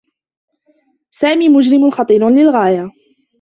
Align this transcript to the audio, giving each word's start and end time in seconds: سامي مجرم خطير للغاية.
سامي 1.11 1.49
مجرم 1.49 1.91
خطير 1.91 2.29
للغاية. 2.29 2.91